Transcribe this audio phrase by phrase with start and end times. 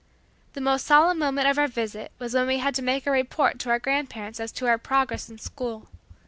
[0.53, 3.59] The most solemn moment of our visit was when we had to make our report
[3.59, 5.89] to our grandparents as to our progress in school.